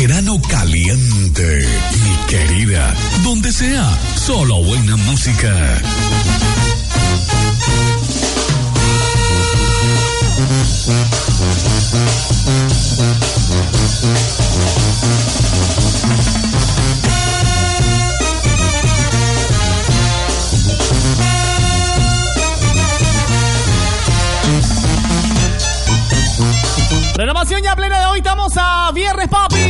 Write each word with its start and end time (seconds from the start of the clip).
Verano 0.00 0.40
caliente, 0.48 1.66
mi 2.04 2.26
querida. 2.28 2.94
Donde 3.24 3.50
sea, 3.50 3.84
solo 4.14 4.62
buena 4.62 4.96
música. 4.96 5.82
Renovación 27.16 27.62
ya 27.64 27.74
plena 27.74 27.98
de 27.98 28.06
hoy, 28.06 28.18
estamos 28.18 28.52
a 28.56 28.92
viernes, 28.92 29.26
papi. 29.26 29.67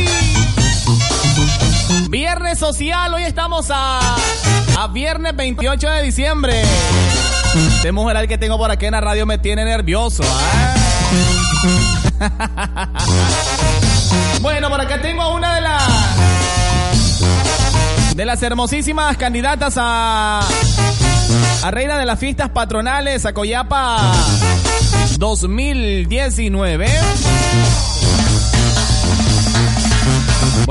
Viernes 2.31 2.59
social, 2.59 3.11
hoy 3.11 3.23
estamos 3.23 3.71
a, 3.71 4.15
a 4.77 4.87
viernes 4.89 5.35
28 5.35 5.89
de 5.89 6.03
diciembre. 6.03 6.61
Este 7.73 7.91
mujer 7.91 8.27
que 8.27 8.37
tengo 8.37 8.55
por 8.55 8.69
aquí 8.69 8.85
en 8.85 8.91
la 8.91 9.01
radio 9.01 9.25
me 9.25 9.39
tiene 9.39 9.65
nervioso. 9.65 10.21
¿eh? 10.21 10.27
bueno, 14.41 14.69
por 14.69 14.79
acá 14.79 15.01
tengo 15.01 15.33
una 15.33 15.55
de 15.55 15.61
las 15.61 15.81
de 18.15 18.25
las 18.25 18.43
hermosísimas 18.43 19.17
candidatas 19.17 19.73
a 19.77 20.41
a 21.63 21.71
reina 21.71 21.97
de 21.97 22.05
las 22.05 22.19
fiestas 22.19 22.49
patronales 22.49 23.25
a 23.25 23.33
Coyapa 23.33 24.13
2019. 25.17 26.85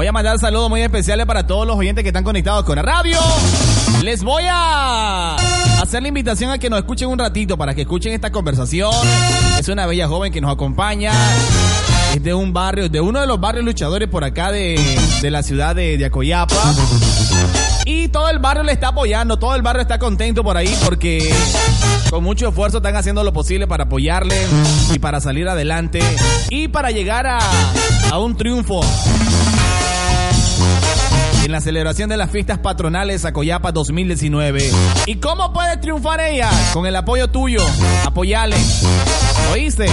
A 0.08 0.12
mandar 0.12 0.38
saludos 0.38 0.70
muy 0.70 0.80
especiales 0.80 1.26
para 1.26 1.46
todos 1.46 1.66
los 1.66 1.76
oyentes 1.76 2.02
que 2.02 2.08
están 2.08 2.24
conectados 2.24 2.64
con 2.64 2.76
la 2.76 2.82
radio. 2.82 3.18
Les 4.02 4.24
voy 4.24 4.44
a 4.48 5.34
hacer 5.82 6.00
la 6.00 6.08
invitación 6.08 6.50
a 6.50 6.56
que 6.56 6.70
nos 6.70 6.78
escuchen 6.78 7.10
un 7.10 7.18
ratito 7.18 7.58
para 7.58 7.74
que 7.74 7.82
escuchen 7.82 8.14
esta 8.14 8.32
conversación. 8.32 8.90
Es 9.58 9.68
una 9.68 9.84
bella 9.84 10.08
joven 10.08 10.32
que 10.32 10.40
nos 10.40 10.50
acompaña. 10.50 11.12
Es 12.14 12.22
de 12.22 12.32
un 12.32 12.54
barrio, 12.54 12.88
de 12.88 13.02
uno 13.02 13.20
de 13.20 13.26
los 13.26 13.38
barrios 13.38 13.66
luchadores 13.66 14.08
por 14.08 14.24
acá 14.24 14.50
de, 14.50 14.80
de 15.20 15.30
la 15.30 15.42
ciudad 15.42 15.76
de, 15.76 15.98
de 15.98 16.06
Acoyapa. 16.06 16.56
Y 17.84 18.08
todo 18.08 18.30
el 18.30 18.38
barrio 18.38 18.62
le 18.62 18.72
está 18.72 18.88
apoyando, 18.88 19.38
todo 19.38 19.54
el 19.56 19.62
barrio 19.62 19.82
está 19.82 19.98
contento 19.98 20.42
por 20.42 20.56
ahí 20.56 20.74
porque 20.86 21.18
con 22.08 22.24
mucho 22.24 22.48
esfuerzo 22.48 22.78
están 22.78 22.96
haciendo 22.96 23.24
lo 23.24 23.34
posible 23.34 23.66
para 23.66 23.84
apoyarle 23.84 24.36
y 24.94 24.98
para 25.00 25.20
salir 25.20 25.46
adelante 25.48 26.00
y 26.48 26.68
para 26.68 26.90
llegar 26.92 27.26
a, 27.26 27.38
a 28.10 28.18
un 28.18 28.36
triunfo 28.38 28.80
en 31.48 31.52
la 31.52 31.60
celebración 31.62 32.10
de 32.10 32.18
las 32.18 32.30
fiestas 32.30 32.58
patronales 32.58 33.24
a 33.24 33.32
Coyapa 33.32 33.72
2019. 33.72 34.70
¿Y 35.06 35.16
cómo 35.16 35.50
puede 35.50 35.78
triunfar 35.78 36.20
ella? 36.20 36.50
Con 36.74 36.84
el 36.84 36.94
apoyo 36.94 37.28
tuyo. 37.28 37.60
Apoyale. 38.04 38.56
¿Oíste? 39.50 39.86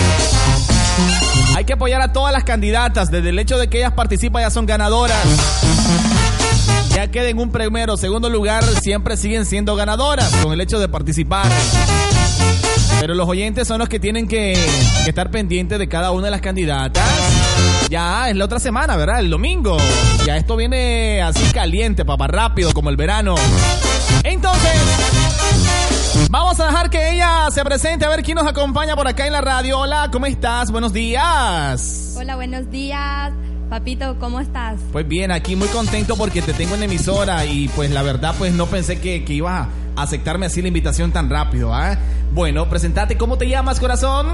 Hay 1.55 1.63
que 1.63 1.73
apoyar 1.73 2.01
a 2.01 2.11
todas 2.11 2.33
las 2.33 2.43
candidatas. 2.43 3.09
Desde 3.09 3.29
el 3.29 3.39
hecho 3.39 3.57
de 3.57 3.69
que 3.69 3.77
ellas 3.77 3.93
participan 3.93 4.41
ya 4.41 4.49
son 4.49 4.65
ganadoras. 4.65 5.17
Ya 6.93 7.09
queden 7.09 7.39
un 7.39 7.51
primero 7.51 7.95
segundo 7.95 8.29
lugar, 8.29 8.61
siempre 8.81 9.15
siguen 9.15 9.45
siendo 9.45 9.77
ganadoras 9.77 10.29
con 10.43 10.51
el 10.51 10.59
hecho 10.59 10.77
de 10.77 10.89
participar. 10.89 11.49
Pero 12.99 13.15
los 13.15 13.29
oyentes 13.29 13.65
son 13.65 13.79
los 13.79 13.87
que 13.87 13.99
tienen 14.01 14.27
que, 14.27 14.57
que, 15.03 15.09
estar 15.09 15.31
pendientes 15.31 15.79
de 15.79 15.87
cada 15.87 16.11
una 16.11 16.25
de 16.25 16.31
las 16.31 16.41
candidatas. 16.41 17.03
Ya 17.89 18.29
es 18.29 18.35
la 18.35 18.45
otra 18.45 18.59
semana, 18.59 18.95
¿verdad? 18.95 19.19
El 19.19 19.29
domingo. 19.29 19.77
Ya 20.25 20.37
esto 20.37 20.55
viene 20.55 21.21
así 21.21 21.43
caliente, 21.53 22.03
papá, 22.03 22.27
rápido, 22.27 22.73
como 22.73 22.89
el 22.89 22.97
verano. 22.97 23.35
Entonces, 24.23 24.71
vamos 26.29 26.59
a 26.59 26.65
dejar 26.65 26.89
que 26.89 27.13
ella 27.13 27.47
se 27.51 27.63
presente 27.63 28.05
a 28.05 28.09
ver 28.09 28.23
quién 28.23 28.35
nos 28.35 28.47
acompaña 28.47 28.95
por 28.95 29.07
acá 29.07 29.27
en 29.27 29.33
la 29.33 29.41
radio. 29.41 29.79
Hola, 29.79 30.09
¿cómo 30.11 30.25
estás? 30.25 30.71
Buenos 30.71 30.93
días. 30.93 32.15
Hola, 32.17 32.35
buenos 32.35 32.69
días. 32.71 33.31
Papito, 33.69 34.17
¿cómo 34.19 34.39
estás? 34.39 34.79
Pues 34.91 35.07
bien, 35.07 35.31
aquí 35.31 35.55
muy 35.55 35.67
contento 35.67 36.15
porque 36.15 36.41
te 36.41 36.53
tengo 36.53 36.75
en 36.75 36.83
emisora 36.83 37.45
y 37.45 37.67
pues 37.69 37.91
la 37.91 38.03
verdad 38.03 38.35
pues 38.37 38.53
no 38.53 38.67
pensé 38.67 38.99
que, 38.99 39.25
que 39.25 39.33
ibas 39.33 39.67
a 39.67 39.69
aceptarme 39.95 40.45
así 40.45 40.61
la 40.61 40.67
invitación 40.67 41.11
tan 41.11 41.29
rápido, 41.29 41.73
¿ah? 41.73 41.97
Bueno, 42.33 42.67
presentate, 42.69 43.17
¿cómo 43.17 43.37
te 43.37 43.47
llamas, 43.47 43.79
corazón? 43.79 44.27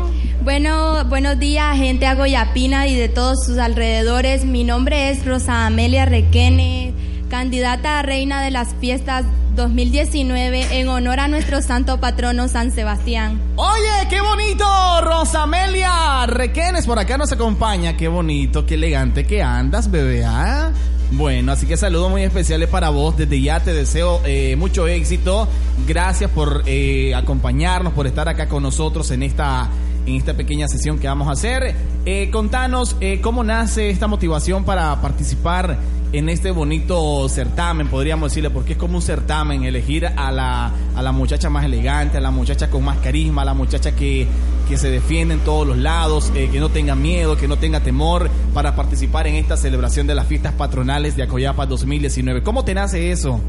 Bueno, 0.44 1.06
buenos 1.06 1.38
días, 1.38 1.78
gente 1.78 2.08
a 2.08 2.16
Goyapina 2.16 2.88
y 2.88 2.96
de 2.96 3.10
todos 3.10 3.46
sus 3.46 3.58
alrededores. 3.60 4.44
Mi 4.44 4.64
nombre 4.64 5.12
es 5.12 5.26
Rosa 5.26 5.68
Amelia 5.68 6.06
Requene, 6.06 6.94
candidata 7.30 8.00
a 8.00 8.02
reina 8.02 8.42
de 8.42 8.50
las 8.50 8.74
fiestas 8.80 9.26
2019 9.56 10.80
en 10.80 10.88
honor 10.88 11.20
a 11.20 11.28
nuestro 11.28 11.62
santo 11.62 12.00
patrono 12.00 12.48
San 12.48 12.72
Sebastián. 12.72 13.40
Oye, 13.56 14.08
qué 14.10 14.22
bonito, 14.22 14.66
Rosamelia 15.02 16.26
Requenes 16.26 16.86
por 16.86 16.98
acá 16.98 17.18
nos 17.18 17.32
acompaña. 17.32 17.98
Qué 17.98 18.08
bonito, 18.08 18.66
qué 18.66 18.76
elegante 18.76 19.26
que 19.26 19.44
andas, 19.44 19.92
bebé. 19.92 20.24
¿ah? 20.26 20.72
Bueno, 21.12 21.52
así 21.52 21.66
que 21.66 21.76
saludos 21.76 22.10
muy 22.10 22.24
especiales 22.24 22.70
para 22.70 22.90
vos. 22.90 23.18
Desde 23.18 23.42
ya 23.42 23.60
te 23.60 23.74
deseo 23.74 24.22
eh, 24.26 24.56
mucho 24.56 24.88
éxito. 24.88 25.48
Gracias 25.86 26.32
por 26.32 26.64
eh, 26.66 27.14
acompañarnos, 27.14 27.92
por 27.94 28.08
estar 28.08 28.30
acá 28.30 28.48
con 28.48 28.64
nosotros 28.64 29.12
en 29.12 29.24
esta 29.24 29.70
en 30.06 30.16
esta 30.16 30.34
pequeña 30.34 30.68
sesión 30.68 30.98
que 30.98 31.08
vamos 31.08 31.28
a 31.28 31.32
hacer. 31.32 31.76
Eh, 32.06 32.30
contanos 32.32 32.96
cómo 33.22 33.44
nace 33.44 33.90
esta 33.90 34.08
motivación 34.08 34.64
para 34.64 35.00
participar 35.02 35.78
en 36.14 36.30
este 36.30 36.52
bonito 36.52 37.28
certamen, 37.30 37.88
podríamos 37.88 38.32
decirle, 38.32 38.50
porque 38.50 38.74
es 38.74 38.78
como 38.78 38.98
un 38.98 39.02
certamen, 39.02 39.64
elegir 39.64 40.06
a 40.06 40.32
la, 40.32 40.72
a 40.96 41.02
la 41.02 41.12
muchacha 41.12 41.50
más 41.50 41.64
elegante, 41.64 42.18
a 42.18 42.22
la 42.22 42.32
muchacha 42.32 42.70
con 42.70 42.84
más 42.84 42.98
carisma, 42.98 43.44
a 43.44 43.46
la 43.46 43.54
muchacha 43.54 43.96
que, 43.96 44.28
que 44.68 44.78
se 44.78 44.90
defiende 44.90 45.36
en 45.36 45.40
todos 45.42 45.66
los 45.66 45.78
lados, 45.78 46.32
eh, 46.36 46.50
que 46.52 46.60
no 46.60 46.70
tenga 46.70 46.96
miedo, 46.96 47.38
que 47.38 47.48
no 47.48 47.58
tenga 47.58 47.80
temor 47.80 48.30
para 48.54 48.76
participar 48.76 49.28
en 49.28 49.36
esta 49.36 49.56
celebración 49.56 50.08
de 50.08 50.16
las 50.16 50.28
fiestas 50.28 50.54
patronales 50.54 51.16
de 51.16 51.24
Acoyapa 51.24 51.66
2019. 51.66 52.44
¿Cómo 52.44 52.66
te 52.66 52.74
nace 52.74 53.12
eso? 53.12 53.40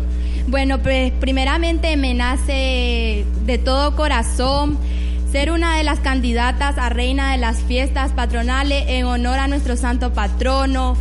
Bueno, 0.46 0.78
pues 0.82 1.12
primeramente 1.12 1.96
me 1.96 2.14
nace 2.14 3.24
de 3.44 3.58
todo 3.58 3.96
corazón 3.96 4.78
ser 5.32 5.50
una 5.50 5.78
de 5.78 5.84
las 5.84 6.00
candidatas 6.00 6.76
a 6.76 6.90
reina 6.90 7.32
de 7.32 7.38
las 7.38 7.62
fiestas 7.62 8.12
patronales 8.12 8.84
en 8.88 9.06
honor 9.06 9.38
a 9.38 9.48
nuestro 9.48 9.76
santo 9.76 10.12
patrono. 10.12 10.96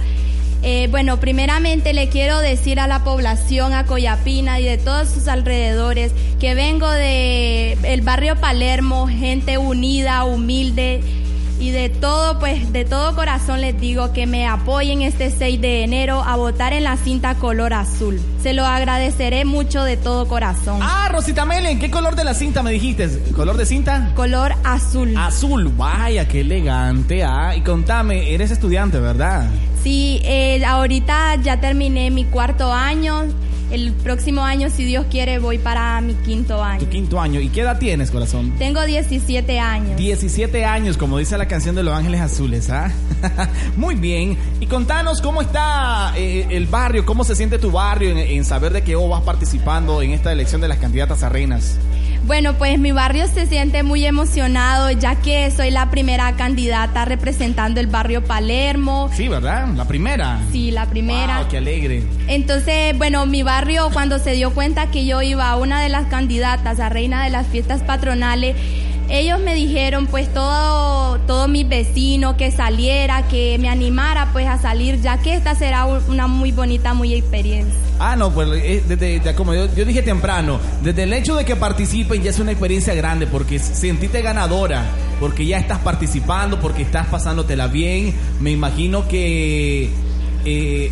Eh, 0.63 0.87
bueno, 0.91 1.19
primeramente 1.19 1.93
le 1.93 2.09
quiero 2.09 2.39
decir 2.39 2.79
a 2.79 2.87
la 2.87 3.03
población, 3.03 3.73
a 3.73 3.85
Coyapina 3.85 4.59
y 4.59 4.65
de 4.65 4.77
todos 4.77 5.09
sus 5.09 5.27
alrededores, 5.27 6.11
que 6.39 6.53
vengo 6.53 6.89
de 6.89 7.77
el 7.83 8.01
barrio 8.01 8.35
Palermo, 8.35 9.07
gente 9.07 9.57
unida, 9.57 10.23
humilde 10.23 11.20
y 11.61 11.69
de 11.69 11.89
todo, 11.89 12.39
pues 12.39 12.73
de 12.73 12.85
todo 12.85 13.15
corazón 13.15 13.61
les 13.61 13.79
digo 13.79 14.13
que 14.13 14.25
me 14.25 14.47
apoyen 14.47 15.03
este 15.03 15.29
6 15.29 15.61
de 15.61 15.83
enero 15.83 16.23
a 16.23 16.35
votar 16.35 16.73
en 16.73 16.83
la 16.83 16.97
cinta 16.97 17.35
color 17.35 17.73
azul. 17.73 18.19
Se 18.41 18.53
lo 18.53 18.65
agradeceré 18.65 19.45
mucho 19.45 19.83
de 19.83 19.95
todo 19.95 20.27
corazón. 20.27 20.79
Ah, 20.81 21.07
Rosita 21.11 21.45
Melen, 21.45 21.77
¿qué 21.77 21.91
color 21.91 22.15
de 22.15 22.23
la 22.23 22.33
cinta 22.33 22.63
me 22.63 22.71
dijiste? 22.71 23.07
¿Color 23.35 23.57
de 23.57 23.67
cinta? 23.67 24.11
Color 24.15 24.55
azul. 24.63 25.13
Azul, 25.15 25.71
vaya, 25.77 26.27
qué 26.27 26.41
elegante. 26.41 27.23
Ah, 27.23 27.55
y 27.55 27.61
contame, 27.61 28.33
eres 28.33 28.49
estudiante, 28.49 28.99
¿verdad? 28.99 29.47
Sí, 29.83 30.19
eh, 30.23 30.65
ahorita 30.65 31.35
ya 31.43 31.59
terminé 31.59 32.09
mi 32.09 32.25
cuarto 32.25 32.73
año. 32.73 33.25
El 33.71 33.93
próximo 33.93 34.43
año, 34.43 34.69
si 34.69 34.83
Dios 34.83 35.05
quiere, 35.09 35.39
voy 35.39 35.57
para 35.57 36.01
mi 36.01 36.13
quinto 36.13 36.61
año. 36.61 36.81
Tu 36.81 36.89
quinto 36.89 37.21
año. 37.21 37.39
¿Y 37.39 37.47
qué 37.47 37.61
edad 37.61 37.79
tienes, 37.79 38.11
corazón? 38.11 38.53
Tengo 38.57 38.83
17 38.83 39.59
años. 39.59 39.95
17 39.95 40.65
años, 40.65 40.97
como 40.97 41.17
dice 41.17 41.37
la 41.37 41.47
canción 41.47 41.73
de 41.75 41.83
Los 41.83 41.93
Ángeles 41.93 42.19
Azules, 42.19 42.69
¿ah? 42.69 42.91
Muy 43.77 43.95
bien. 43.95 44.37
Y 44.59 44.67
contanos 44.67 45.21
cómo 45.21 45.41
está 45.41 46.13
eh, 46.17 46.47
el 46.49 46.67
barrio, 46.67 47.05
cómo 47.05 47.23
se 47.23 47.33
siente 47.33 47.59
tu 47.59 47.71
barrio 47.71 48.09
en, 48.09 48.17
en 48.17 48.43
saber 48.43 48.73
de 48.73 48.83
que 48.83 48.95
vos 48.95 49.09
vas 49.09 49.21
participando 49.21 50.01
en 50.01 50.11
esta 50.11 50.33
elección 50.33 50.59
de 50.59 50.67
las 50.67 50.77
candidatas 50.77 51.23
a 51.23 51.29
reinas. 51.29 51.77
Bueno, 52.23 52.53
pues 52.53 52.77
mi 52.77 52.91
barrio 52.91 53.27
se 53.27 53.47
siente 53.47 53.81
muy 53.83 54.05
emocionado 54.05 54.91
ya 54.91 55.15
que 55.15 55.49
soy 55.51 55.71
la 55.71 55.89
primera 55.89 56.35
candidata 56.35 57.03
representando 57.03 57.79
el 57.79 57.87
barrio 57.87 58.23
Palermo. 58.23 59.09
Sí, 59.13 59.27
¿verdad? 59.27 59.67
La 59.75 59.85
primera. 59.85 60.39
Sí, 60.51 60.71
la 60.71 60.85
primera. 60.85 61.39
Wow, 61.39 61.47
qué 61.49 61.57
alegre. 61.57 62.03
Entonces, 62.27 62.97
bueno, 62.97 63.25
mi 63.25 63.41
barrio 63.41 63.89
cuando 63.91 64.19
se 64.19 64.33
dio 64.33 64.51
cuenta 64.53 64.91
que 64.91 65.05
yo 65.05 65.21
iba 65.21 65.49
a 65.49 65.57
una 65.57 65.81
de 65.81 65.89
las 65.89 66.05
candidatas 66.07 66.79
a 66.79 66.89
reina 66.89 67.23
de 67.23 67.31
las 67.31 67.47
fiestas 67.47 67.81
patronales, 67.81 68.55
ellos 69.11 69.39
me 69.41 69.53
dijeron 69.53 70.07
pues 70.07 70.33
todo, 70.33 71.19
todo 71.27 71.47
mi 71.47 71.65
vecino 71.65 72.37
que 72.37 72.49
saliera, 72.49 73.27
que 73.27 73.57
me 73.59 73.69
animara 73.69 74.31
pues 74.31 74.47
a 74.47 74.57
salir, 74.57 75.01
ya 75.01 75.17
que 75.17 75.33
esta 75.33 75.53
será 75.53 75.85
una 75.85 76.27
muy 76.27 76.51
bonita, 76.51 76.93
muy 76.93 77.13
experiencia. 77.13 77.77
Ah, 77.99 78.15
no, 78.15 78.31
pues 78.31 78.47
eh, 78.53 78.81
desde, 78.87 79.35
como 79.35 79.53
yo, 79.53 79.67
dije 79.67 80.01
temprano, 80.01 80.59
desde 80.81 81.03
el 81.03 81.13
hecho 81.13 81.35
de 81.35 81.45
que 81.45 81.55
participen 81.55 82.23
ya 82.23 82.29
es 82.29 82.39
una 82.39 82.51
experiencia 82.51 82.93
grande, 82.93 83.27
porque 83.27 83.59
sentiste 83.59 84.21
ganadora, 84.21 84.85
porque 85.19 85.45
ya 85.45 85.57
estás 85.57 85.79
participando, 85.79 86.59
porque 86.59 86.81
estás 86.83 87.07
pasándotela 87.07 87.67
bien. 87.67 88.15
Me 88.39 88.51
imagino 88.51 89.07
que, 89.07 89.89
eh, 90.45 90.91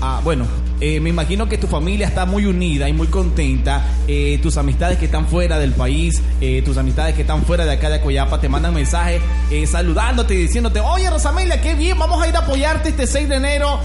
ah, 0.00 0.20
bueno, 0.24 0.46
eh, 0.84 0.98
me 0.98 1.10
imagino 1.10 1.48
que 1.48 1.58
tu 1.58 1.68
familia 1.68 2.08
está 2.08 2.26
muy 2.26 2.44
unida 2.44 2.88
y 2.88 2.92
muy 2.92 3.06
contenta. 3.06 3.86
Eh, 4.08 4.40
tus 4.42 4.56
amistades 4.56 4.98
que 4.98 5.04
están 5.04 5.28
fuera 5.28 5.60
del 5.60 5.70
país, 5.74 6.20
eh, 6.40 6.60
tus 6.64 6.76
amistades 6.76 7.14
que 7.14 7.20
están 7.20 7.44
fuera 7.44 7.64
de 7.64 7.70
acá 7.70 7.88
de 7.88 8.00
Coyapa, 8.00 8.40
te 8.40 8.48
mandan 8.48 8.74
mensajes 8.74 9.22
saludándote 9.70 10.34
y 10.34 10.38
diciéndote, 10.38 10.80
oye 10.80 11.08
Rosamelia, 11.08 11.60
qué 11.60 11.74
bien, 11.74 11.96
vamos 11.98 12.20
a 12.20 12.26
ir 12.26 12.34
a 12.34 12.40
apoyarte 12.40 12.88
este 12.88 13.06
6 13.06 13.28
de 13.28 13.36
enero 13.36 13.78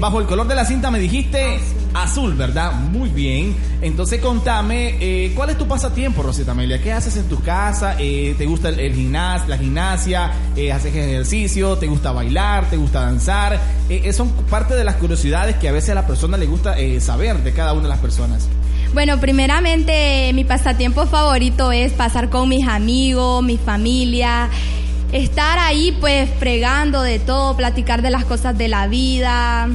bajo 0.00 0.20
el 0.20 0.26
color 0.26 0.46
de 0.46 0.54
la 0.54 0.64
cinta, 0.64 0.90
me 0.90 1.00
dijiste 1.00 1.58
azul, 1.94 2.34
¿verdad? 2.34 2.72
Muy 2.72 3.08
bien. 3.10 3.56
Entonces 3.80 4.20
contame, 4.20 5.32
¿cuál 5.34 5.50
es 5.50 5.58
tu 5.58 5.66
pasatiempo, 5.66 6.22
Rosita 6.22 6.52
Amelia? 6.52 6.80
¿Qué 6.82 6.92
haces 6.92 7.16
en 7.16 7.28
tu 7.28 7.40
casa? 7.42 7.96
¿Te 7.96 8.46
gusta 8.46 8.68
el, 8.68 8.94
gimnasio, 8.94 9.48
la 9.48 9.58
gimnasia? 9.58 10.32
¿Haces 10.72 10.94
ejercicio? 10.94 11.76
¿Te 11.76 11.86
gusta 11.86 12.12
bailar? 12.12 12.68
¿Te 12.70 12.76
gusta 12.76 13.00
danzar? 13.00 13.60
son 14.12 14.30
parte 14.50 14.74
de 14.74 14.84
las 14.84 14.96
curiosidades 14.96 15.56
que 15.56 15.68
a 15.68 15.72
veces 15.72 15.90
a 15.90 15.94
la 15.94 16.06
persona 16.06 16.36
le 16.36 16.46
gusta 16.46 16.78
eh, 16.78 17.00
saber 17.00 17.42
de 17.42 17.52
cada 17.52 17.72
una 17.72 17.82
de 17.84 17.88
las 17.88 17.98
personas? 17.98 18.48
Bueno, 18.92 19.18
primeramente 19.18 20.30
mi 20.34 20.44
pasatiempo 20.44 21.06
favorito 21.06 21.72
es 21.72 21.92
pasar 21.92 22.30
con 22.30 22.48
mis 22.48 22.66
amigos, 22.66 23.42
mi 23.42 23.58
familia, 23.58 24.48
estar 25.12 25.58
ahí 25.58 25.96
pues 26.00 26.28
fregando 26.38 27.02
de 27.02 27.18
todo, 27.18 27.56
platicar 27.56 28.02
de 28.02 28.10
las 28.10 28.24
cosas 28.24 28.56
de 28.56 28.68
la 28.68 28.86
vida, 28.86 29.68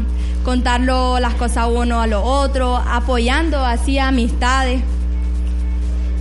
contarlo 0.43 1.19
las 1.19 1.33
cosas 1.35 1.67
uno 1.71 2.01
a 2.01 2.07
lo 2.07 2.23
otro, 2.23 2.77
apoyando 2.77 3.65
así 3.65 3.97
amistades 3.97 4.81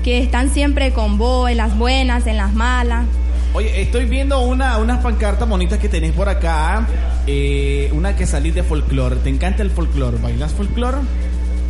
que 0.03 0.19
están 0.19 0.51
siempre 0.51 0.93
con 0.93 1.19
vos, 1.19 1.51
en 1.51 1.57
las 1.59 1.77
buenas, 1.77 2.27
en 2.27 2.37
las 2.37 2.53
malas. 2.55 3.05
Oye, 3.55 3.83
estoy 3.83 4.07
viendo 4.07 4.41
una, 4.41 4.79
unas 4.79 5.03
pancartas 5.03 5.49
bonitas 5.49 5.79
que 5.79 5.89
tenéis 5.89 6.15
por 6.15 6.29
acá. 6.29 6.87
Eh, 7.27 7.91
una 7.93 8.17
que 8.17 8.27
salís 8.27 8.55
de 8.55 8.63
folclore. 8.63 9.17
¿Te 9.17 9.29
encanta 9.29 9.63
el 9.63 9.71
folclore? 9.71 10.17
¿Bailas 10.19 10.53
folclore? 10.53 10.99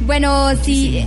Bueno, 0.06 0.50
sí. 0.62 1.04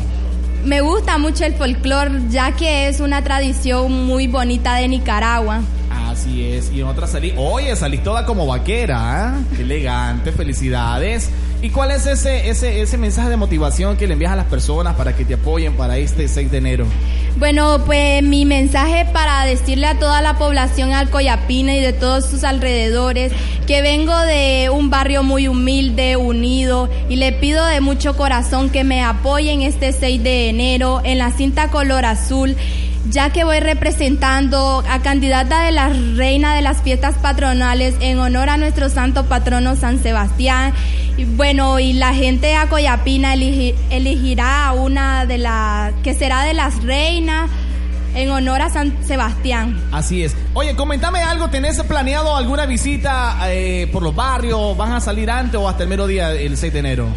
Me 0.65 0.81
gusta 0.81 1.18
mucho 1.18 1.45
el 1.45 1.53
folclore, 1.53 2.24
ya 2.30 2.51
que 2.51 2.88
es 2.88 3.00
una 3.00 3.24
tradición 3.24 4.06
muy 4.06 4.27
bonita 4.27 4.75
de 4.75 4.88
Nicaragua. 4.88 5.62
Y 6.35 6.81
en 6.81 6.87
otra 6.87 7.07
salí. 7.07 7.33
Oye, 7.37 7.75
salís 7.75 8.03
toda 8.03 8.25
como 8.25 8.45
vaquera. 8.45 9.35
¿eh? 9.37 9.55
Qué 9.55 9.61
elegante. 9.61 10.31
Felicidades. 10.31 11.29
¿Y 11.61 11.69
cuál 11.69 11.91
es 11.91 12.05
ese, 12.05 12.49
ese, 12.49 12.81
ese 12.81 12.97
mensaje 12.97 13.29
de 13.29 13.37
motivación 13.37 13.97
que 13.97 14.05
le 14.05 14.13
envías 14.13 14.33
a 14.33 14.35
las 14.35 14.45
personas 14.45 14.95
para 14.95 15.15
que 15.15 15.25
te 15.25 15.35
apoyen 15.35 15.73
para 15.73 15.97
este 15.97 16.27
6 16.27 16.51
de 16.51 16.57
enero? 16.57 16.85
Bueno, 17.37 17.81
pues 17.85 18.21
mi 18.21 18.45
mensaje 18.45 19.05
para 19.11 19.45
decirle 19.45 19.87
a 19.87 19.97
toda 19.97 20.21
la 20.21 20.37
población 20.37 20.93
alcoyapina 20.93 21.75
y 21.75 21.81
de 21.81 21.91
todos 21.91 22.25
sus 22.25 22.43
alrededores 22.43 23.31
que 23.65 23.81
vengo 23.81 24.17
de 24.17 24.69
un 24.69 24.89
barrio 24.89 25.23
muy 25.23 25.47
humilde, 25.47 26.17
unido 26.17 26.89
y 27.09 27.15
le 27.15 27.31
pido 27.31 27.65
de 27.65 27.81
mucho 27.81 28.15
corazón 28.15 28.69
que 28.69 28.83
me 28.83 29.03
apoyen 29.03 29.61
este 29.61 29.91
6 29.91 30.23
de 30.23 30.49
enero 30.49 31.01
en 31.03 31.17
la 31.17 31.31
cinta 31.31 31.71
color 31.71 32.05
azul 32.05 32.55
ya 33.10 33.31
que 33.31 33.44
voy 33.44 33.60
representando 33.60 34.84
a 34.90 35.00
candidata 35.00 35.63
de 35.63 35.72
la 35.72 35.90
reina 35.90 36.56
de 36.56 36.62
las 36.62 36.81
fiestas 36.81 37.16
patronales 37.16 37.96
en 38.00 38.19
honor 38.19 38.50
a 38.50 38.57
nuestro 38.57 38.90
santo 38.90 39.25
patrono 39.25 39.75
San 39.75 40.02
Sebastián. 40.02 40.74
Y 41.18 41.25
bueno, 41.25 41.80
y 41.80 41.94
la 41.94 42.13
gente 42.13 42.48
de 42.48 42.56
Acoyapina 42.56 43.34
elegirá 43.34 44.68
a 44.68 44.74
una 44.74 45.25
de 45.25 45.38
las 45.38 45.94
que 46.04 46.13
será 46.13 46.44
de 46.44 46.54
las 46.54 46.84
reinas 46.84 47.50
en 48.16 48.31
honor 48.31 48.62
a 48.62 48.69
San 48.69 49.06
Sebastián. 49.06 49.78
Así 49.92 50.24
es. 50.24 50.36
Oye, 50.54 50.75
comentame 50.75 51.22
algo, 51.22 51.50
¿tenés 51.50 51.81
planeado 51.84 52.36
alguna 52.36 52.66
visita 52.66 53.38
eh, 53.50 53.88
por 53.92 54.02
los 54.02 54.16
barrios? 54.16 54.75
¿Van 54.78 54.94
a 54.94 55.02
salir 55.02 55.30
antes 55.30 55.60
o 55.60 55.68
hasta 55.68 55.84
el 55.84 55.90
mero 55.90 56.07
día, 56.07 56.31
el 56.31 56.57
6 56.57 56.74
de 56.74 56.80
enero? 56.80 57.07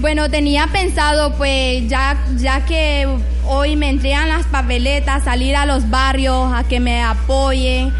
Bueno, 0.00 0.30
tenía 0.30 0.68
pensado, 0.68 1.34
pues, 1.34 1.88
ya, 1.88 2.24
ya 2.36 2.64
que 2.64 3.08
hoy 3.48 3.74
me 3.74 3.88
entregan 3.88 4.28
las 4.28 4.46
papeletas, 4.46 5.24
salir 5.24 5.56
a 5.56 5.66
los 5.66 5.90
barrios 5.90 6.52
a 6.54 6.62
que 6.62 6.78
me 6.78 7.02
apoyen, 7.02 7.92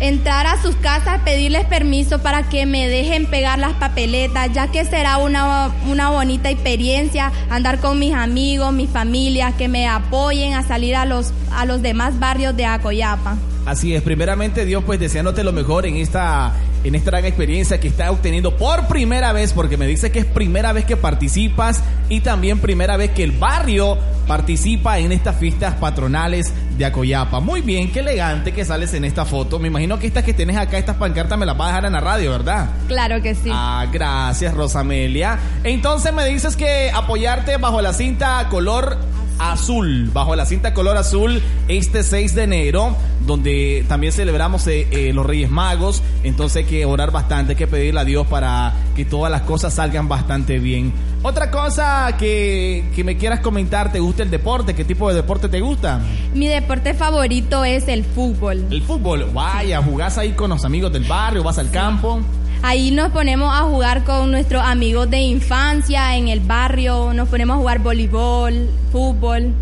entrar 0.00 0.48
a 0.48 0.60
sus 0.60 0.74
casas, 0.74 1.20
pedirles 1.24 1.64
permiso 1.66 2.18
para 2.20 2.48
que 2.48 2.66
me 2.66 2.88
dejen 2.88 3.26
pegar 3.26 3.60
las 3.60 3.74
papeletas, 3.74 4.52
ya 4.52 4.66
que 4.66 4.84
será 4.84 5.18
una, 5.18 5.70
una 5.86 6.10
bonita 6.10 6.50
experiencia 6.50 7.30
andar 7.50 7.78
con 7.78 8.00
mis 8.00 8.14
amigos, 8.14 8.72
mi 8.72 8.88
familia, 8.88 9.52
que 9.56 9.68
me 9.68 9.86
apoyen 9.86 10.54
a 10.54 10.64
salir 10.64 10.96
a 10.96 11.04
los, 11.04 11.32
a 11.52 11.64
los 11.66 11.82
demás 11.82 12.18
barrios 12.18 12.56
de 12.56 12.66
Acoyapa. 12.66 13.36
Así 13.64 13.94
es, 13.94 14.02
primeramente 14.02 14.64
Dios 14.64 14.82
pues 14.84 14.98
deseándote 14.98 15.44
lo 15.44 15.52
mejor 15.52 15.86
en 15.86 15.96
esta 15.96 16.52
en 16.84 16.94
esta 16.94 17.10
gran 17.10 17.24
experiencia 17.24 17.80
que 17.80 17.88
está 17.88 18.10
obteniendo 18.10 18.56
por 18.56 18.86
primera 18.86 19.32
vez, 19.32 19.52
porque 19.52 19.76
me 19.76 19.86
dice 19.86 20.10
que 20.10 20.20
es 20.20 20.24
primera 20.24 20.72
vez 20.72 20.84
que 20.84 20.96
participas 20.96 21.82
y 22.08 22.20
también 22.20 22.58
primera 22.58 22.96
vez 22.96 23.10
que 23.10 23.24
el 23.24 23.32
barrio 23.32 23.98
participa 24.26 24.98
en 24.98 25.12
estas 25.12 25.36
fiestas 25.36 25.74
patronales 25.74 26.52
de 26.76 26.84
Acoyapa. 26.84 27.40
Muy 27.40 27.62
bien, 27.62 27.90
qué 27.90 28.00
elegante 28.00 28.52
que 28.52 28.64
sales 28.64 28.94
en 28.94 29.04
esta 29.04 29.24
foto. 29.24 29.58
Me 29.58 29.68
imagino 29.68 29.98
que 29.98 30.06
estas 30.06 30.24
que 30.24 30.34
tienes 30.34 30.56
acá, 30.56 30.78
estas 30.78 30.96
pancartas, 30.96 31.38
me 31.38 31.46
las 31.46 31.56
vas 31.56 31.66
a 31.66 31.70
dejar 31.70 31.84
en 31.86 31.92
la 31.92 32.00
radio, 32.00 32.30
¿verdad? 32.30 32.68
Claro 32.86 33.20
que 33.22 33.34
sí. 33.34 33.50
Ah, 33.52 33.86
gracias, 33.90 34.54
Rosamelia. 34.54 35.38
Entonces 35.64 36.12
me 36.12 36.26
dices 36.26 36.56
que 36.56 36.90
apoyarte 36.92 37.56
bajo 37.56 37.80
la 37.80 37.92
cinta 37.92 38.46
color 38.50 38.98
azul, 39.38 40.10
bajo 40.12 40.36
la 40.36 40.44
cinta 40.46 40.74
color 40.74 40.96
azul, 40.96 41.42
este 41.68 42.02
6 42.02 42.34
de 42.34 42.42
enero, 42.44 42.96
donde 43.28 43.84
también 43.86 44.12
celebramos 44.12 44.66
eh, 44.66 44.88
eh, 44.90 45.12
los 45.12 45.24
Reyes 45.24 45.50
Magos. 45.50 46.02
Entonces 46.24 46.56
hay 46.56 46.64
que 46.64 46.84
orar 46.84 47.12
bastante, 47.12 47.52
hay 47.52 47.56
que 47.56 47.68
pedirle 47.68 48.00
a 48.00 48.04
Dios 48.04 48.26
para 48.26 48.72
que 48.96 49.04
todas 49.04 49.30
las 49.30 49.42
cosas 49.42 49.74
salgan 49.74 50.08
bastante 50.08 50.58
bien. 50.58 50.92
Otra 51.22 51.50
cosa 51.50 52.16
que, 52.18 52.84
que 52.96 53.04
me 53.04 53.16
quieras 53.16 53.40
comentar, 53.40 53.92
¿te 53.92 54.00
gusta 54.00 54.24
el 54.24 54.30
deporte? 54.30 54.74
¿Qué 54.74 54.84
tipo 54.84 55.08
de 55.08 55.14
deporte 55.14 55.48
te 55.48 55.60
gusta? 55.60 56.00
Mi 56.34 56.48
deporte 56.48 56.94
favorito 56.94 57.64
es 57.64 57.86
el 57.86 58.04
fútbol. 58.04 58.64
El 58.70 58.82
fútbol, 58.82 59.30
vaya, 59.32 59.80
jugás 59.82 60.18
ahí 60.18 60.32
con 60.32 60.50
los 60.50 60.64
amigos 60.64 60.92
del 60.92 61.04
barrio, 61.04 61.44
vas 61.44 61.58
al 61.58 61.70
campo. 61.70 62.20
Ahí 62.62 62.90
nos 62.90 63.12
ponemos 63.12 63.54
a 63.54 63.62
jugar 63.62 64.04
con 64.04 64.32
nuestros 64.32 64.64
amigos 64.64 65.08
de 65.10 65.20
infancia 65.20 66.16
en 66.16 66.28
el 66.28 66.40
barrio, 66.40 67.12
nos 67.12 67.28
ponemos 67.28 67.54
a 67.54 67.58
jugar 67.58 67.78
voleibol, 67.80 68.68
fútbol. 68.90 69.52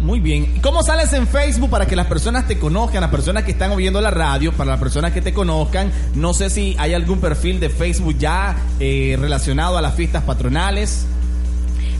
Muy 0.00 0.20
bien. 0.20 0.60
¿Cómo 0.62 0.82
sales 0.82 1.12
en 1.14 1.26
Facebook 1.26 1.70
para 1.70 1.86
que 1.86 1.96
las 1.96 2.06
personas 2.06 2.46
te 2.46 2.58
conozcan, 2.58 3.00
las 3.00 3.10
personas 3.10 3.44
que 3.44 3.52
están 3.52 3.72
oyendo 3.72 4.00
la 4.00 4.10
radio, 4.10 4.52
para 4.52 4.72
las 4.72 4.80
personas 4.80 5.12
que 5.12 5.22
te 5.22 5.32
conozcan? 5.32 5.90
No 6.14 6.34
sé 6.34 6.50
si 6.50 6.76
hay 6.78 6.94
algún 6.94 7.20
perfil 7.20 7.60
de 7.60 7.70
Facebook 7.70 8.16
ya 8.18 8.56
eh, 8.78 9.16
relacionado 9.18 9.78
a 9.78 9.82
las 9.82 9.94
fiestas 9.94 10.22
patronales. 10.22 11.06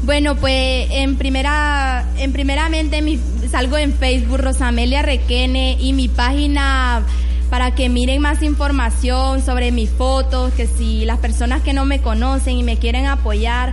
Bueno, 0.05 0.37
pues 0.37 0.88
en 0.91 1.17
primera, 1.17 2.05
en 2.19 2.33
primeramente 2.33 3.03
mi, 3.03 3.19
salgo 3.50 3.79
en 3.79 3.95
Facebook 3.95 4.38
Rosamelia 4.38 5.03
Requene 5.03 5.76
y 5.81 5.93
mi 5.95 6.09
página 6.09 7.03
para 7.50 7.75
que 7.75 7.88
miren 7.88 8.21
más 8.21 8.43
información 8.43 9.45
sobre 9.45 9.73
mis 9.73 9.91
fotos, 9.91 10.53
que 10.53 10.67
si 10.67 11.05
las 11.05 11.19
personas 11.19 11.62
que 11.62 11.73
no 11.73 11.85
me 11.85 12.00
conocen 12.00 12.59
y 12.59 12.62
me 12.62 12.76
quieren 12.76 13.07
apoyar 13.07 13.73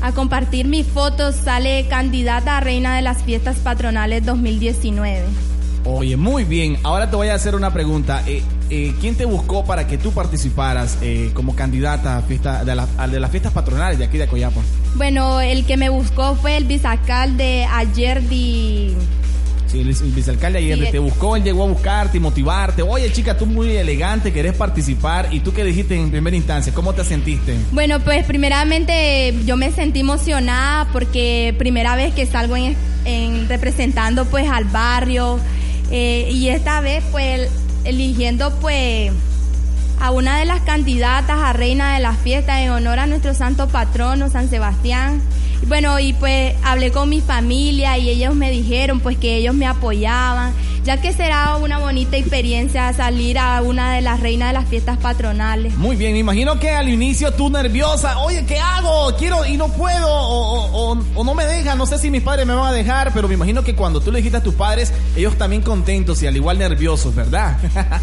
a 0.00 0.12
compartir 0.12 0.66
mis 0.66 0.86
fotos, 0.86 1.34
sale 1.36 1.86
candidata 1.88 2.56
a 2.56 2.60
reina 2.60 2.96
de 2.96 3.02
las 3.02 3.22
fiestas 3.22 3.56
patronales 3.58 4.24
2019. 4.24 5.24
Oye, 5.84 6.16
muy 6.16 6.44
bien. 6.44 6.76
Ahora 6.82 7.08
te 7.08 7.16
voy 7.16 7.28
a 7.28 7.34
hacer 7.34 7.54
una 7.54 7.72
pregunta. 7.72 8.22
Eh, 8.26 8.42
eh, 8.68 8.94
¿Quién 9.00 9.14
te 9.14 9.24
buscó 9.24 9.64
para 9.64 9.86
que 9.86 9.96
tú 9.96 10.12
participaras 10.12 10.98
eh, 11.00 11.30
como 11.32 11.56
candidata 11.56 12.18
a, 12.18 12.22
fiesta, 12.22 12.64
de, 12.64 12.74
de, 13.10 13.20
las 13.20 13.30
fiestas 13.30 13.52
patronales 13.52 13.98
de 13.98 14.04
aquí 14.04 14.18
de 14.18 14.26
Coyapo? 14.26 14.60
Bueno, 14.96 15.40
el 15.40 15.64
que 15.64 15.76
me 15.76 15.88
buscó 15.88 16.34
fue 16.34 16.56
el 16.56 16.64
bisacal 16.64 17.36
de 17.36 17.64
ayer 17.64 18.22
de 18.22 18.94
Sí, 19.68 19.80
el, 19.80 19.88
el 19.88 20.12
vicealcalde 20.12 20.58
ayer 20.58 20.78
Sí, 20.78 20.92
te 20.92 20.98
buscó, 20.98 21.36
él 21.36 21.44
llegó 21.44 21.64
a 21.64 21.66
buscarte 21.66 22.16
y 22.16 22.20
motivarte. 22.20 22.82
Oye, 22.82 23.12
chica, 23.12 23.36
tú 23.36 23.46
muy 23.46 23.76
elegante, 23.76 24.32
querés 24.32 24.54
participar. 24.54 25.28
¿Y 25.32 25.40
tú 25.40 25.52
qué 25.52 25.64
dijiste 25.64 25.94
en 25.94 26.10
primera 26.10 26.36
instancia? 26.36 26.72
¿Cómo 26.72 26.94
te 26.94 27.04
sentiste? 27.04 27.54
Bueno, 27.72 28.00
pues 28.00 28.24
primeramente 28.24 29.34
yo 29.44 29.56
me 29.56 29.70
sentí 29.70 30.00
emocionada 30.00 30.88
porque 30.92 31.54
primera 31.58 31.96
vez 31.96 32.14
que 32.14 32.26
salgo 32.26 32.56
en, 32.56 32.76
en 33.04 33.48
representando 33.48 34.24
pues 34.24 34.48
al 34.48 34.64
barrio 34.64 35.38
eh, 35.90 36.28
y 36.32 36.48
esta 36.48 36.80
vez 36.80 37.04
pues 37.10 37.48
eligiendo 37.84 38.50
pues 38.60 39.12
a 40.00 40.10
una 40.10 40.38
de 40.38 40.44
las 40.44 40.60
candidatas 40.60 41.38
a 41.38 41.52
reina 41.52 41.94
de 41.94 42.00
las 42.00 42.18
fiestas 42.18 42.60
en 42.60 42.70
honor 42.70 42.98
a 42.98 43.06
nuestro 43.06 43.34
santo 43.34 43.68
patrono 43.68 44.30
San 44.30 44.48
Sebastián. 44.48 45.20
Bueno, 45.66 45.98
y 45.98 46.12
pues 46.12 46.54
hablé 46.62 46.92
con 46.92 47.08
mi 47.08 47.20
familia 47.20 47.98
y 47.98 48.08
ellos 48.08 48.34
me 48.34 48.50
dijeron 48.50 49.00
pues 49.00 49.16
que 49.16 49.36
ellos 49.36 49.54
me 49.54 49.66
apoyaban, 49.66 50.52
ya 50.88 50.96
que 51.02 51.12
será 51.12 51.56
una 51.56 51.76
bonita 51.76 52.16
experiencia 52.16 52.90
salir 52.94 53.38
a 53.38 53.60
una 53.60 53.92
de 53.92 54.00
las 54.00 54.20
reinas 54.20 54.48
de 54.48 54.52
las 54.54 54.66
fiestas 54.70 54.96
patronales. 54.96 55.76
Muy 55.76 55.96
bien, 55.96 56.14
me 56.14 56.20
imagino 56.20 56.58
que 56.58 56.70
al 56.70 56.88
inicio 56.88 57.30
tú 57.30 57.50
nerviosa, 57.50 58.16
oye, 58.20 58.46
¿qué 58.46 58.58
hago? 58.58 59.14
Quiero 59.18 59.44
y 59.44 59.58
no 59.58 59.68
puedo, 59.68 60.08
o, 60.08 60.32
o- 60.64 60.92
o- 60.94 61.04
o 61.14 61.24
no 61.24 61.34
me 61.34 61.44
dejan, 61.44 61.76
no 61.76 61.84
sé 61.84 61.98
si 61.98 62.10
mis 62.10 62.22
padres 62.22 62.46
me 62.46 62.54
van 62.54 62.68
a 62.68 62.72
dejar, 62.72 63.12
pero 63.12 63.28
me 63.28 63.34
imagino 63.34 63.62
que 63.62 63.74
cuando 63.74 64.00
tú 64.00 64.10
le 64.10 64.20
dijiste 64.20 64.38
a 64.38 64.42
tus 64.42 64.54
padres, 64.54 64.90
ellos 65.14 65.36
también 65.36 65.60
contentos 65.60 66.22
y 66.22 66.26
al 66.26 66.36
igual 66.36 66.58
nerviosos, 66.58 67.14
¿verdad? 67.14 67.58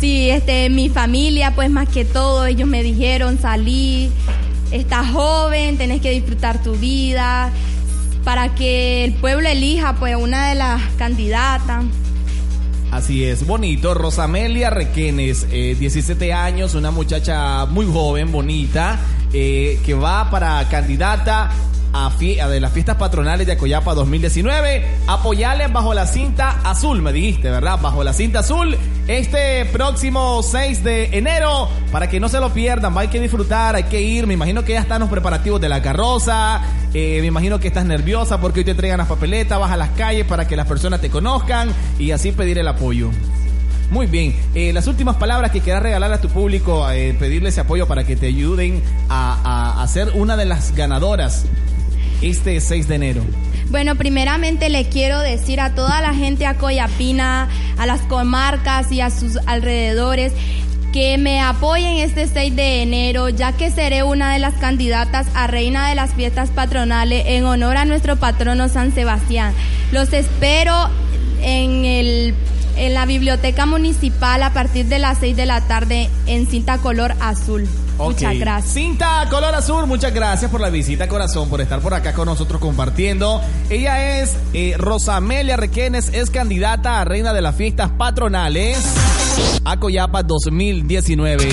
Sí, 0.00 0.30
este, 0.30 0.70
mi 0.70 0.88
familia, 0.88 1.52
pues 1.54 1.68
más 1.68 1.86
que 1.88 2.04
todo, 2.06 2.46
ellos 2.46 2.66
me 2.68 2.82
dijeron, 2.82 3.38
salí, 3.38 4.10
estás 4.70 5.10
joven, 5.10 5.76
tenés 5.76 6.00
que 6.00 6.10
disfrutar 6.12 6.62
tu 6.62 6.72
vida, 6.76 7.50
para 8.24 8.54
que 8.54 9.04
el 9.04 9.12
pueblo 9.14 9.46
elija, 9.48 9.96
pues, 9.96 10.16
una 10.16 10.48
de 10.48 10.54
las 10.54 10.80
candidatas. 10.96 11.84
Así 13.00 13.24
es, 13.24 13.46
bonito. 13.46 13.94
Rosamelia 13.94 14.68
Requenes, 14.68 15.46
eh, 15.50 15.74
17 15.74 16.34
años, 16.34 16.74
una 16.74 16.90
muchacha 16.90 17.64
muy 17.64 17.86
joven, 17.86 18.30
bonita, 18.30 18.98
eh, 19.32 19.80
que 19.86 19.94
va 19.94 20.30
para 20.30 20.68
candidata 20.68 21.50
a, 21.92 22.10
de 22.48 22.60
las 22.60 22.72
fiestas 22.72 22.96
patronales 22.96 23.46
de 23.46 23.54
Acoyapa 23.54 23.94
2019. 23.94 24.84
Apoyarle 25.06 25.66
bajo 25.68 25.94
la 25.94 26.06
cinta 26.06 26.60
azul, 26.64 27.02
me 27.02 27.12
dijiste, 27.12 27.50
¿verdad? 27.50 27.78
Bajo 27.80 28.04
la 28.04 28.12
cinta 28.12 28.40
azul, 28.40 28.76
este 29.08 29.64
próximo 29.66 30.42
6 30.42 30.84
de 30.84 31.16
enero, 31.18 31.68
para 31.90 32.08
que 32.08 32.20
no 32.20 32.28
se 32.28 32.38
lo 32.40 32.50
pierdan, 32.52 32.96
hay 32.96 33.08
que 33.08 33.20
disfrutar, 33.20 33.74
hay 33.76 33.84
que 33.84 34.00
ir. 34.00 34.26
Me 34.26 34.34
imagino 34.34 34.64
que 34.64 34.72
ya 34.74 34.80
están 34.80 35.00
los 35.00 35.08
preparativos 35.10 35.60
de 35.60 35.68
la 35.68 35.82
carroza, 35.82 36.60
eh, 36.94 37.18
me 37.20 37.26
imagino 37.26 37.58
que 37.58 37.68
estás 37.68 37.84
nerviosa 37.84 38.40
porque 38.40 38.60
hoy 38.60 38.64
te 38.64 38.70
entregan 38.72 38.98
las 38.98 39.08
papeletas, 39.08 39.58
vas 39.58 39.72
a 39.72 39.76
las 39.76 39.90
calles 39.90 40.26
para 40.26 40.46
que 40.46 40.56
las 40.56 40.66
personas 40.66 41.00
te 41.00 41.10
conozcan 41.10 41.70
y 41.98 42.10
así 42.12 42.32
pedir 42.32 42.58
el 42.58 42.68
apoyo. 42.68 43.10
Muy 43.90 44.06
bien, 44.06 44.36
eh, 44.54 44.72
las 44.72 44.86
últimas 44.86 45.16
palabras 45.16 45.50
que 45.50 45.60
quieras 45.60 45.82
regalar 45.82 46.12
a 46.12 46.20
tu 46.20 46.28
público, 46.28 46.88
eh, 46.92 47.12
pedirle 47.18 47.48
ese 47.48 47.60
apoyo 47.62 47.88
para 47.88 48.04
que 48.04 48.14
te 48.14 48.28
ayuden 48.28 48.80
a, 49.08 49.36
a- 49.42 49.82
a 49.82 49.88
ser 49.88 50.12
una 50.14 50.36
de 50.36 50.44
las 50.44 50.76
ganadoras 50.76 51.44
este 52.22 52.60
6 52.60 52.88
de 52.88 52.94
enero. 52.94 53.22
Bueno, 53.70 53.94
primeramente 53.94 54.68
le 54.68 54.88
quiero 54.88 55.20
decir 55.20 55.60
a 55.60 55.74
toda 55.74 56.00
la 56.00 56.12
gente 56.12 56.46
acoyapina, 56.46 57.48
a 57.78 57.86
las 57.86 58.00
comarcas 58.02 58.90
y 58.90 59.00
a 59.00 59.10
sus 59.10 59.38
alrededores 59.46 60.32
que 60.92 61.18
me 61.18 61.40
apoyen 61.40 61.98
este 61.98 62.26
6 62.26 62.56
de 62.56 62.82
enero, 62.82 63.28
ya 63.28 63.52
que 63.52 63.70
seré 63.70 64.02
una 64.02 64.32
de 64.32 64.40
las 64.40 64.54
candidatas 64.54 65.28
a 65.34 65.46
reina 65.46 65.88
de 65.88 65.94
las 65.94 66.14
fiestas 66.14 66.50
patronales 66.50 67.24
en 67.26 67.44
honor 67.44 67.76
a 67.76 67.84
nuestro 67.84 68.16
patrono 68.16 68.68
San 68.68 68.92
Sebastián. 68.92 69.54
Los 69.92 70.12
espero 70.12 70.90
en 71.42 71.84
el 71.84 72.34
en 72.76 72.94
la 72.94 73.04
biblioteca 73.04 73.66
municipal 73.66 74.42
a 74.42 74.52
partir 74.52 74.86
de 74.86 74.98
las 74.98 75.18
6 75.18 75.36
de 75.36 75.46
la 75.46 75.60
tarde 75.60 76.08
en 76.26 76.46
cinta 76.46 76.78
color 76.78 77.14
azul. 77.20 77.68
Muchas 78.00 78.38
gracias. 78.38 78.72
Cinta 78.74 79.26
Color 79.30 79.54
Azul, 79.54 79.86
muchas 79.86 80.12
gracias 80.14 80.50
por 80.50 80.60
la 80.60 80.70
visita, 80.70 81.06
corazón, 81.08 81.48
por 81.48 81.60
estar 81.60 81.80
por 81.80 81.94
acá 81.94 82.12
con 82.14 82.26
nosotros 82.26 82.60
compartiendo. 82.60 83.40
Ella 83.68 84.20
es 84.20 84.36
eh, 84.52 84.74
Rosamelia 84.78 85.56
Requenes, 85.56 86.08
es 86.12 86.30
candidata 86.30 87.00
a 87.00 87.04
reina 87.04 87.32
de 87.32 87.42
las 87.42 87.54
fiestas 87.56 87.90
patronales 87.90 88.78
a 89.64 89.78
Coyapa 89.78 90.22
2019. 90.22 91.48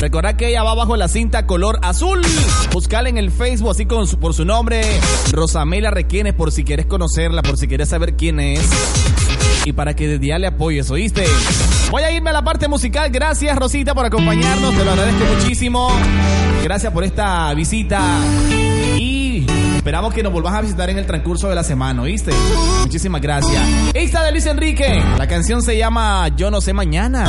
Recordad 0.00 0.34
que 0.34 0.48
ella 0.48 0.64
va 0.64 0.74
bajo 0.74 0.96
la 0.96 1.06
cinta 1.06 1.46
color 1.46 1.78
azul. 1.82 2.20
Buscala 2.72 3.08
en 3.08 3.18
el 3.18 3.30
Facebook 3.30 3.70
así 3.70 3.86
con 3.86 4.06
su- 4.08 4.18
por 4.18 4.34
su 4.34 4.44
nombre, 4.44 4.82
Rosamelia 5.30 5.90
Requenes, 5.92 6.34
por 6.34 6.50
si 6.50 6.64
quieres 6.64 6.86
conocerla, 6.86 7.42
por 7.42 7.56
si 7.56 7.68
quieres 7.68 7.90
saber 7.90 8.16
quién 8.16 8.40
es. 8.40 8.60
Y 9.64 9.72
para 9.72 9.94
que 9.94 10.08
desde 10.08 10.26
ya 10.26 10.38
le 10.38 10.48
apoyes, 10.48 10.90
¿oíste? 10.90 11.24
Voy 11.90 12.02
a 12.02 12.10
irme 12.10 12.30
a 12.30 12.32
la 12.32 12.42
parte 12.42 12.68
musical. 12.68 13.10
Gracias, 13.10 13.56
Rosita, 13.56 13.94
por 13.94 14.06
acompañarnos. 14.06 14.74
Te 14.76 14.84
lo 14.84 14.90
agradezco 14.90 15.24
muchísimo. 15.36 15.90
Gracias 16.64 16.92
por 16.92 17.04
esta 17.04 17.52
visita. 17.54 18.00
Y 18.98 19.46
esperamos 19.76 20.14
que 20.14 20.22
nos 20.22 20.32
volvás 20.32 20.54
a 20.54 20.62
visitar 20.62 20.90
en 20.90 20.98
el 20.98 21.06
transcurso 21.06 21.48
de 21.48 21.54
la 21.54 21.64
semana, 21.64 22.02
¿oíste? 22.02 22.32
Muchísimas 22.80 23.20
gracias. 23.20 23.62
Esta 23.94 24.24
de 24.24 24.32
Luis 24.32 24.46
Enrique. 24.46 25.02
La 25.18 25.26
canción 25.26 25.62
se 25.62 25.76
llama 25.76 26.28
Yo 26.36 26.50
no 26.50 26.60
sé 26.60 26.72
mañana. 26.72 27.24